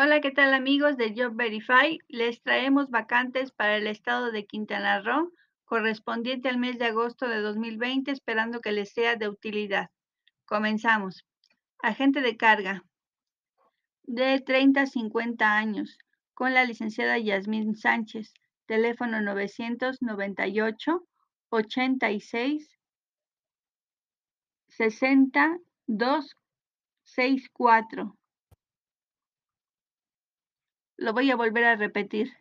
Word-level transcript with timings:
Hola, 0.00 0.20
¿qué 0.20 0.30
tal 0.30 0.54
amigos 0.54 0.96
de 0.96 1.12
Job 1.12 1.34
Verify? 1.34 1.98
Les 2.06 2.40
traemos 2.40 2.88
vacantes 2.88 3.50
para 3.50 3.78
el 3.78 3.88
estado 3.88 4.30
de 4.30 4.46
Quintana 4.46 5.00
Roo 5.00 5.32
correspondiente 5.64 6.48
al 6.48 6.56
mes 6.56 6.78
de 6.78 6.84
agosto 6.84 7.26
de 7.26 7.40
2020, 7.40 8.12
esperando 8.12 8.60
que 8.60 8.70
les 8.70 8.92
sea 8.92 9.16
de 9.16 9.28
utilidad. 9.28 9.90
Comenzamos. 10.44 11.26
Agente 11.80 12.20
de 12.20 12.36
carga 12.36 12.84
de 14.04 14.40
30 14.40 14.82
a 14.82 14.86
50 14.86 15.56
años 15.56 15.98
con 16.32 16.54
la 16.54 16.64
licenciada 16.64 17.18
Yasmín 17.18 17.74
Sánchez, 17.74 18.32
teléfono 18.66 19.20
998 19.20 21.08
86 21.50 22.78
62 24.68 26.36
64 27.02 28.17
lo 30.98 31.12
voy 31.12 31.30
a 31.30 31.36
volver 31.36 31.64
a 31.64 31.76
repetir. 31.76 32.36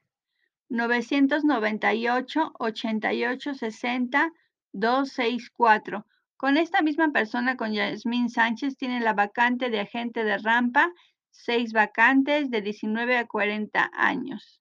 998 0.70 2.54
88 2.60 3.54
60 3.54 4.34
264. 4.74 6.06
Con 6.36 6.58
esta 6.58 6.82
misma 6.82 7.12
persona, 7.12 7.56
con 7.56 7.72
Yasmín 7.72 8.30
Sánchez, 8.30 8.76
tiene 8.78 9.00
la 9.00 9.14
vacante 9.14 9.70
de 9.70 9.80
agente 9.80 10.24
de 10.24 10.38
rampa, 10.38 10.92
seis 11.32 11.72
vacantes 11.72 12.50
de 12.50 12.62
19 12.62 13.18
a 13.18 13.28
40 13.28 13.90
años. 13.94 14.60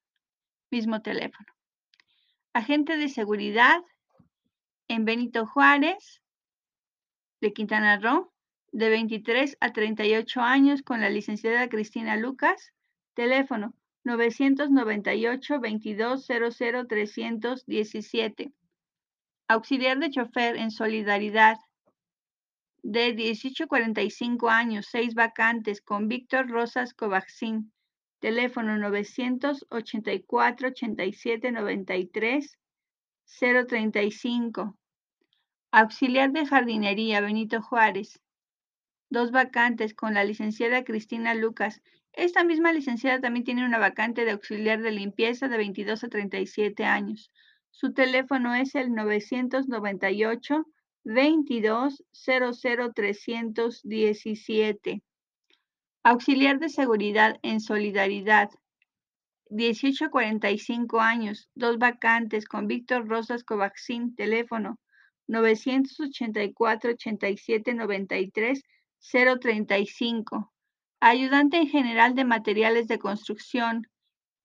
Mismo 0.71 1.03
teléfono. 1.03 1.53
Agente 2.53 2.97
de 2.97 3.09
seguridad 3.09 3.83
en 4.89 5.05
Benito 5.05 5.47
Juárez, 5.47 6.23
de 7.41 7.53
Quintana 7.53 7.99
Roo, 7.99 8.33
de 8.73 8.89
23 8.91 9.57
a 9.61 9.73
38 9.73 10.41
años, 10.41 10.83
con 10.83 11.01
la 11.01 11.11
licenciada 11.11 11.69
Cristina 11.69 12.17
Lucas. 12.17 12.73
Teléfono 13.15 13.75
998 14.06 15.59
2200 15.59 16.87
317. 16.87 18.52
Auxiliar 19.48 19.98
de 19.98 20.10
chofer 20.10 20.57
en 20.57 20.71
solidaridad 20.71 21.57
de 22.85 23.15
18 23.15 23.65
a 23.65 23.66
45 23.66 24.48
años, 24.48 24.87
6 24.93 25.15
vacantes 25.15 25.80
con 25.80 26.07
Víctor 26.07 26.48
Rosas 26.48 26.95
Covaxin. 26.95 27.73
Teléfono 28.21 28.79
984 28.79 30.68
87 30.68 31.51
93 31.51 32.59
035. 33.41 34.79
Auxiliar 35.73 36.30
de 36.30 36.46
jardinería 36.46 37.20
Benito 37.20 37.60
Juárez. 37.60 38.20
Dos 39.10 39.32
vacantes 39.32 39.95
con 39.95 40.15
la 40.15 40.23
licenciada 40.23 40.85
Cristina 40.85 41.35
Lucas 41.35 41.82
esta 42.17 42.45
misma 42.45 42.73
licenciada 42.73 43.21
también 43.21 43.45
tiene 43.45 43.67
una 43.67 43.79
vacante 43.79 44.25
de 44.25 44.33
auxiliar 44.33 44.81
de 44.81 44.91
limpieza 44.91 45.49
de 45.49 45.59
22 45.59 46.03
a 46.03 46.09
37 46.09 46.85
años. 46.85 47.31
Su 47.71 47.93
teléfono 47.93 48.55
es 48.55 48.75
el 48.75 48.95
998 48.95 50.67
22 51.05 52.05
00 52.11 52.93
317. 52.95 55.03
Auxiliar 56.03 56.59
de 56.59 56.71
seguridad 56.71 57.39
en 57.43 57.61
solidaridad. 57.61 58.49
18 59.51 60.07
a 60.07 60.11
45 60.11 61.01
años, 61.01 61.49
dos 61.55 61.79
vacantes 61.79 62.47
con 62.47 62.67
Víctor 62.67 63.07
Rosas 63.07 63.45
Covaxin, 63.45 64.17
teléfono 64.17 64.81
984 65.28 66.93
87 66.93 67.75
93 67.75 68.62
035. 68.99 70.56
Ayudante 71.00 71.59
en 71.59 71.69
general 71.69 72.15
de 72.15 72.25
materiales 72.25 72.89
de 72.89 72.99
construcción 72.99 73.87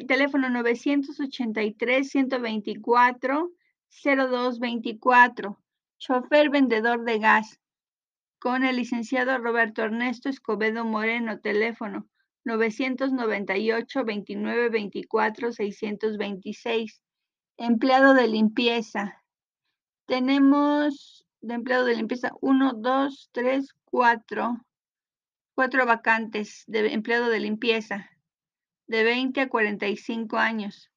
teléfono 0.08 0.50
983 0.50 2.10
124 2.10 3.52
0224. 4.04 5.60
Chofer 6.00 6.50
vendedor 6.50 7.04
de 7.04 7.20
gas 7.20 7.60
con 8.40 8.64
el 8.64 8.78
licenciado 8.78 9.38
Roberto 9.38 9.84
Ernesto 9.84 10.30
Escobedo 10.30 10.86
Moreno, 10.86 11.40
teléfono 11.40 12.08
998 12.50 14.04
29 14.04 14.70
24 14.70 15.52
626. 15.52 17.04
Empleado 17.58 18.14
de 18.16 18.28
limpieza. 18.28 19.22
Tenemos 20.08 21.28
de 21.42 21.54
empleado 21.54 21.86
de 21.86 21.96
limpieza 21.96 22.32
1, 22.42 22.74
2, 22.74 23.30
3, 23.32 23.76
4. 23.86 24.66
Cuatro 25.54 25.86
vacantes 25.86 26.64
de 26.68 26.94
empleado 26.94 27.30
de 27.30 27.40
limpieza 27.40 28.10
de 28.88 29.04
20 29.04 29.42
a 29.42 29.50
45 29.50 30.38
años. 30.38 30.90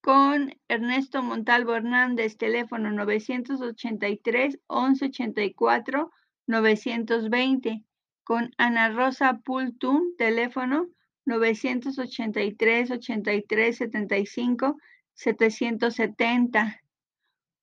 Con 0.00 0.54
Ernesto 0.68 1.22
Montalvo 1.22 1.74
Hernández, 1.74 2.36
teléfono 2.36 2.92
983 2.92 4.60
1184 4.68 6.10
920 6.46 7.84
con 8.30 8.54
Ana 8.58 8.90
Rosa 8.90 9.40
Pultún, 9.44 10.14
teléfono 10.16 10.86
983 11.24 12.92
83 12.92 13.76
75 13.76 14.76
770. 15.14 16.80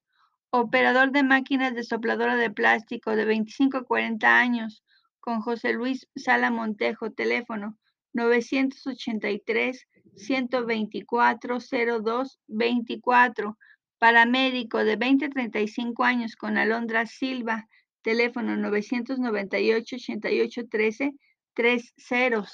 Operador 0.51 1.11
de 1.11 1.23
máquinas 1.23 1.75
de 1.75 1.83
sopladora 1.83 2.35
de 2.35 2.49
plástico 2.51 3.15
de 3.15 3.25
25 3.25 3.77
a 3.77 3.83
40 3.83 4.39
años, 4.39 4.83
con 5.29 5.41
José 5.41 5.73
Luis 5.73 6.07
Sala 6.15 6.49
Montejo, 6.49 7.11
teléfono 7.11 7.77
983 8.13 9.87
124 10.15 11.59
02 12.03 12.39
24. 12.47 13.57
Paramédico 13.99 14.83
de 14.83 14.95
20 14.95 15.25
a 15.25 15.29
35 15.29 16.03
años 16.03 16.35
con 16.35 16.57
Alondra 16.57 17.05
Silva, 17.05 17.67
teléfono 18.01 18.57
998 18.57 19.97
88 19.97 20.61
13 20.67 21.13
30. 21.53 22.47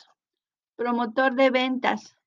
Promotor 0.75 1.35
de 1.35 1.51
ventas 1.51 2.17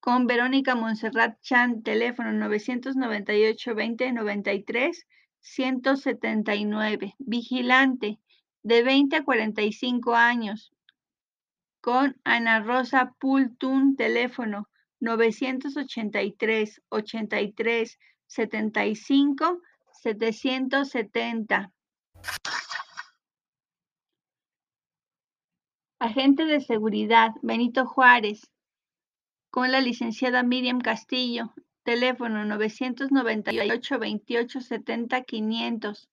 con 0.00 0.26
Verónica 0.26 0.74
Monserrat 0.76 1.38
Chan, 1.42 1.82
teléfono 1.82 2.32
998 2.32 3.74
20 3.74 4.12
93 4.12 5.06
179. 5.40 7.16
Vigilante 7.18 8.18
de 8.62 8.82
20 8.82 9.16
a 9.16 9.24
45 9.24 10.14
años 10.14 10.72
con 11.80 12.16
Ana 12.24 12.60
Rosa 12.60 13.14
Pultun, 13.18 13.96
teléfono 13.96 14.68
983 15.00 16.82
83 16.88 17.98
75 18.26 19.60
770. 20.02 21.72
Agente 25.98 26.44
de 26.44 26.60
seguridad 26.60 27.30
Benito 27.42 27.86
Juárez 27.86 28.50
con 29.50 29.70
la 29.70 29.80
licenciada 29.80 30.42
Miriam 30.42 30.80
Castillo, 30.80 31.52
teléfono 31.82 32.44
998 32.44 33.98
28 33.98 34.60
70 34.60 35.22
500. 35.22 36.08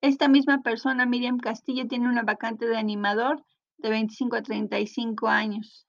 Esta 0.00 0.28
misma 0.28 0.62
persona, 0.62 1.06
Miriam 1.06 1.38
Castillo, 1.38 1.88
tiene 1.88 2.08
una 2.08 2.22
vacante 2.22 2.66
de 2.66 2.76
animador 2.76 3.44
de 3.78 3.90
25 3.90 4.36
a 4.36 4.42
35 4.42 5.26
años. 5.26 5.88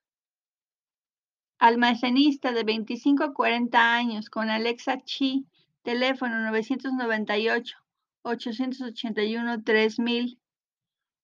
Almacenista 1.60 2.52
de 2.52 2.64
25 2.64 3.24
a 3.24 3.34
40 3.34 3.96
años 3.96 4.32
con 4.32 4.50
Alexa 4.50 4.98
Chi, 5.04 5.46
teléfono 5.84 6.40
998 6.40 7.78
881 8.24 9.64
3000. 9.64 10.40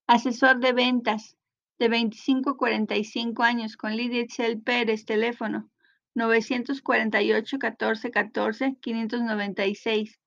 Asesor 0.06 0.60
de 0.60 0.74
ventas 0.74 1.36
de 1.80 1.90
25 1.90 2.52
a 2.52 2.58
45 2.58 3.42
años 3.42 3.78
con 3.78 3.96
Lidia 3.96 4.22
Excel 4.22 4.62
Pérez, 4.62 5.06
teléfono 5.06 5.72
948 6.14 7.58
14 7.58 8.12
14 8.12 8.78
596. 8.80 10.20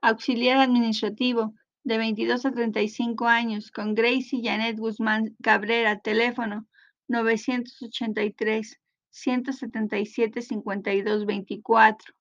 Auxiliar 0.00 0.58
administrativo 0.58 1.54
de 1.84 1.98
22 1.98 2.46
a 2.46 2.52
35 2.52 3.26
años, 3.26 3.70
con 3.70 3.94
Gracie 3.94 4.40
Janet 4.42 4.78
Guzmán 4.78 5.36
Cabrera, 5.42 5.98
teléfono 5.98 6.66
983 7.08 8.80
177 9.10 10.42
52 10.42 11.26
24. 11.26 12.14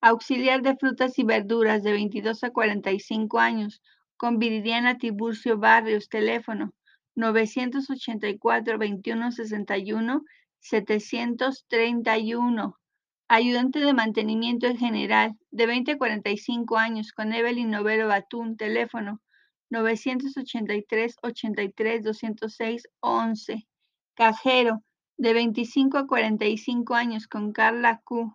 Auxiliar 0.00 0.62
de 0.62 0.76
frutas 0.76 1.18
y 1.18 1.24
verduras 1.24 1.82
de 1.82 1.92
22 1.92 2.44
a 2.44 2.50
45 2.50 3.38
años, 3.38 3.82
con 4.16 4.38
Viridiana 4.38 4.98
Tiburcio 4.98 5.58
Barrios, 5.58 6.08
teléfono 6.08 6.72
984 7.14 8.78
21 8.78 9.32
61 9.32 10.24
731. 10.60 12.78
Ayudante 13.28 13.80
de 13.80 13.92
mantenimiento 13.92 14.68
en 14.68 14.78
general, 14.78 15.36
de 15.50 15.66
20 15.66 15.92
a 15.92 15.98
45 15.98 16.76
años, 16.76 17.10
con 17.10 17.32
Evelyn 17.32 17.70
Novero 17.70 18.06
Batún, 18.06 18.56
teléfono 18.56 19.20
983 19.68 21.16
83 21.20 22.04
206 22.04 22.88
11. 23.00 23.66
Cajero, 24.14 24.84
de 25.16 25.32
25 25.32 25.98
a 25.98 26.06
45 26.06 26.94
años, 26.94 27.26
con 27.26 27.52
Carla 27.52 28.00
Q, 28.04 28.32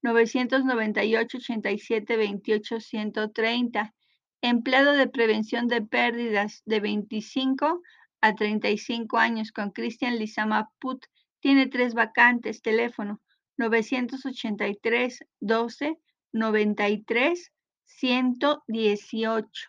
998 0.00 1.36
87 1.36 2.16
28 2.16 2.80
130. 2.80 3.94
Empleado 4.40 4.94
de 4.94 5.06
prevención 5.06 5.68
de 5.68 5.82
pérdidas, 5.82 6.62
de 6.64 6.80
25 6.80 7.82
a 8.22 8.34
35 8.34 9.18
años, 9.18 9.52
con 9.52 9.70
Cristian 9.70 10.18
Lizama 10.18 10.70
Put, 10.78 11.04
tiene 11.40 11.66
tres 11.66 11.92
vacantes, 11.92 12.62
teléfono 12.62 13.20
983 13.60 15.20
12 15.40 15.98
93 16.32 17.52
118. 17.84 19.68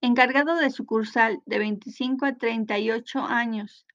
Encargado 0.00 0.54
de 0.54 0.70
sucursal 0.70 1.42
de 1.44 1.58
25 1.58 2.26
a 2.26 2.36
38 2.36 3.18
años 3.20 3.86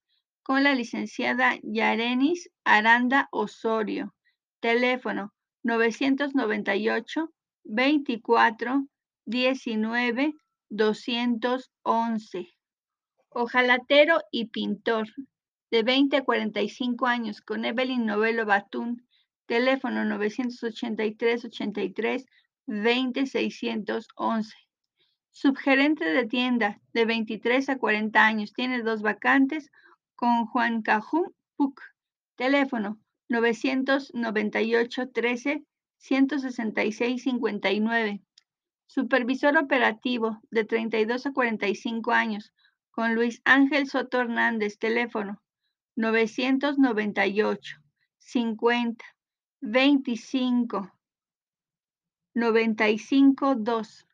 con 0.43 0.63
la 0.63 0.75
licenciada 0.75 1.57
Yarenis 1.63 2.49
Aranda 2.65 3.29
Osorio. 3.31 4.13
Teléfono 4.59 5.33
998 5.63 7.31
24 7.63 8.87
19 9.25 10.33
211. 10.69 12.49
Ojalatero 13.29 14.19
y 14.31 14.47
pintor 14.47 15.07
de 15.71 15.83
20 15.83 16.17
a 16.17 16.25
45 16.25 17.07
años 17.07 17.39
con 17.39 17.63
Evelyn 17.63 18.05
Novelo 18.05 18.45
Batún 18.45 19.07
teléfono 19.49 20.05
983 20.05 21.45
83 21.45 22.25
20 22.67 23.25
611. 23.25 24.55
Subgerente 25.31 26.05
de 26.05 26.27
tienda 26.27 26.79
de 26.93 27.05
23 27.05 27.69
a 27.69 27.79
40 27.79 28.23
años, 28.23 28.53
tiene 28.53 28.83
dos 28.83 29.01
vacantes 29.01 29.71
con 30.15 30.45
Juan 30.45 30.83
Cajú 30.83 31.33
Puc, 31.55 31.81
teléfono 32.35 32.99
998 33.27 35.09
13 35.09 35.63
166 35.97 37.23
59. 37.23 38.21
Supervisor 38.85 39.57
operativo 39.57 40.39
de 40.51 40.63
32 40.63 41.25
a 41.25 41.33
45 41.33 42.11
años 42.11 42.53
con 42.91 43.15
Luis 43.15 43.41
Ángel 43.45 43.87
Soto 43.87 44.21
Hernández, 44.21 44.77
teléfono 44.77 45.41
998 45.95 47.77
50 48.19 49.18
25 49.61 50.89
95 52.33 53.55
2. 53.55 54.07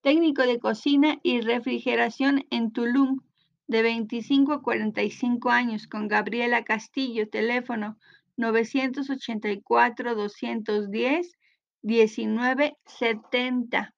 Técnico 0.00 0.42
de 0.42 0.58
cocina 0.58 1.20
y 1.22 1.40
refrigeración 1.40 2.44
en 2.50 2.72
Tulum, 2.72 3.20
de 3.68 3.82
25 3.82 4.54
a 4.54 4.62
45 4.62 5.50
años, 5.50 5.86
con 5.86 6.08
Gabriela 6.08 6.64
Castillo, 6.64 7.28
teléfono 7.28 7.96
984 8.36 10.16
210 10.16 11.38
1970. 11.82 13.94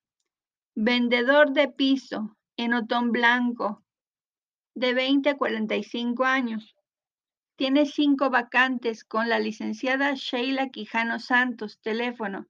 Vendedor 0.74 1.52
de 1.52 1.68
piso 1.68 2.36
en 2.58 2.74
Otón 2.74 3.10
Blanco, 3.10 3.82
de 4.74 4.92
20 4.92 5.30
a 5.30 5.38
45 5.38 6.24
años, 6.24 6.76
tiene 7.56 7.86
cinco 7.86 8.30
vacantes 8.30 9.04
con 9.04 9.28
la 9.28 9.38
licenciada 9.38 10.14
Sheila 10.14 10.70
Quijano 10.70 11.18
Santos, 11.20 11.78
teléfono 11.80 12.48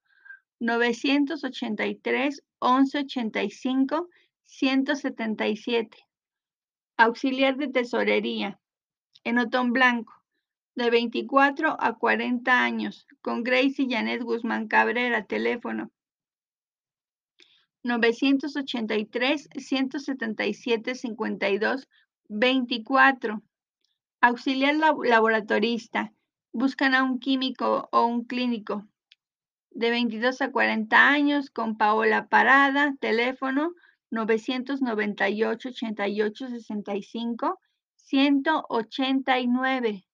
983 0.61 2.43
1185 2.61 4.09
177. 4.45 5.99
Auxiliar 6.97 7.57
de 7.57 7.69
tesorería 7.69 8.61
en 9.25 9.39
Otón 9.39 9.73
Blanco, 9.73 10.15
de 10.75 10.91
24 10.91 11.77
a 11.79 11.99
40 11.99 12.63
años, 12.63 13.07
con 13.21 13.43
Gracie 13.43 13.87
Janet 13.89 14.23
Guzmán 14.23 14.69
Cabrera, 14.69 15.25
teléfono 15.25 15.91
983 17.83 19.49
177 19.57 20.95
52 20.95 21.89
24. 22.29 23.43
Auxiliar 24.31 24.75
laboratorista. 24.77 26.15
Buscan 26.55 26.95
a 26.95 27.03
un 27.03 27.19
químico 27.19 27.91
o 27.93 28.07
un 28.07 28.25
clínico 28.25 28.89
de 29.71 29.91
22 29.91 30.41
a 30.41 30.51
40 30.51 31.11
años 31.11 31.51
con 31.51 31.77
Paola 31.77 32.29
Parada, 32.29 32.95
teléfono 33.01 33.75
998 34.11 35.69
88 35.69 36.49
65 36.49 37.61
189. 37.97 40.07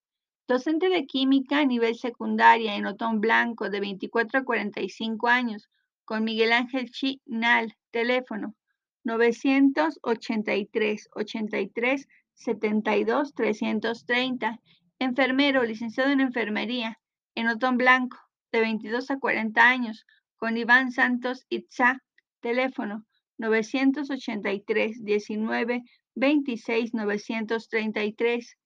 Docente 0.49 0.88
de 0.88 1.07
química 1.07 1.61
a 1.61 1.64
nivel 1.64 1.95
secundaria 1.95 2.75
en 2.75 2.87
Otón 2.87 3.21
Blanco 3.21 3.71
de 3.71 3.79
24 3.79 4.40
a 4.40 4.45
45 4.45 5.29
años 5.29 5.71
con 6.05 6.25
Miguel 6.25 6.52
Ángel 6.52 6.90
Chinal, 6.90 7.76
teléfono 7.93 8.57
983 9.05 11.09
83 11.14 12.09
72 12.40 13.35
330. 13.35 14.61
Enfermero, 14.99 15.62
licenciado 15.62 16.11
en 16.11 16.20
enfermería 16.20 16.99
en 17.35 17.49
Otón 17.49 17.76
Blanco 17.76 18.18
de 18.50 18.61
22 18.61 19.11
a 19.11 19.18
40 19.18 19.68
años 19.68 20.06
con 20.37 20.56
Iván 20.56 20.90
Santos 20.90 21.47
Itza, 21.50 22.02
teléfono 22.40 23.04
983 23.38 25.04
19 25.04 25.82
26 26.14 26.94
933 26.94 28.56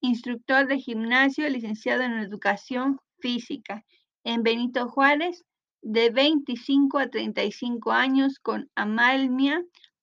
instructor 0.00 0.66
de 0.66 0.78
gimnasio, 0.78 1.48
licenciado 1.48 2.02
en 2.02 2.12
educación 2.14 3.00
física 3.18 3.84
en 4.22 4.42
Benito 4.42 4.88
Juárez, 4.88 5.44
de 5.82 6.10
25 6.10 6.98
a 6.98 7.08
35 7.08 7.92
años, 7.92 8.38
con 8.38 8.70
Amalmia 8.74 9.62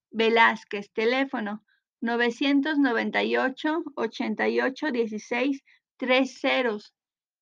Velázquez, 0.10 0.92
teléfono 0.92 1.64
998 2.02 3.84
88 3.96 4.92
16 4.92 5.64
30. 5.98 6.80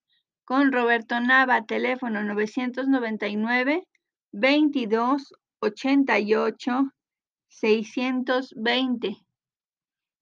Con 0.46 0.70
Roberto 0.70 1.18
Nava, 1.18 1.66
teléfono 1.66 2.22
999 2.22 3.82
22 4.30 5.34
88 5.58 6.92
620. 7.48 9.16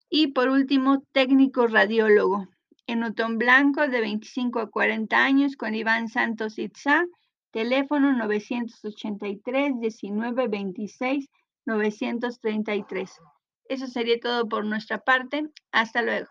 Y 0.08 0.28
por 0.28 0.48
último, 0.48 1.04
técnico 1.12 1.66
radiólogo, 1.66 2.48
en 2.86 3.02
Otón 3.02 3.36
Blanco 3.36 3.86
de 3.86 4.00
25 4.00 4.60
a 4.60 4.70
40 4.70 5.14
años 5.14 5.56
con 5.56 5.74
Iván 5.74 6.08
Santos 6.08 6.58
Itza, 6.58 7.04
teléfono 7.50 8.14
983 8.14 9.78
19 9.78 10.48
26 10.48 11.28
933. 11.66 13.20
Eso 13.68 13.86
sería 13.88 14.18
todo 14.20 14.48
por 14.48 14.64
nuestra 14.64 15.00
parte. 15.00 15.50
Hasta 15.70 16.00
luego. 16.00 16.28